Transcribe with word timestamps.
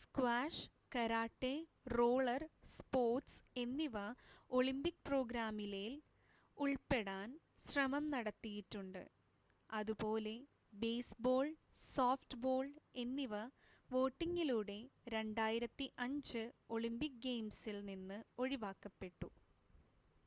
squash 0.00 0.66
karate 0.94 1.50
roller 1.92 2.42
sports 2.74 3.32
എന്നിവ 3.56 3.96
Olympic 4.50 5.02
പ്രോഗ്രാമിലേൽ 5.06 5.94
ഉൾപ്പെടാൻ 6.58 7.28
ശ്രമം 7.66 8.04
നടത്തിയിട്ടുണ്ട് 8.12 9.02
അതുപോലെ 9.70 10.36
ബേസ്‌ബോൾ 10.74 11.48
സോഫ്റ്റ്‌ബോൾ 11.90 12.64
എന്നിവ 13.04 13.34
വോട്ടിംഗിലൂടെ 13.90 14.80
2005 15.12 16.46
ഒളിമ്പിക് 16.70 17.20
ഗെയിംസിൽ 17.22 17.78
നിന്ന് 17.90 18.20
ഒഴിവാക്കപ്പെട്ടു 18.38 19.30